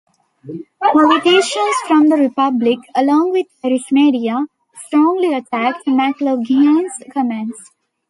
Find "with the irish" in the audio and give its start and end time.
3.33-3.91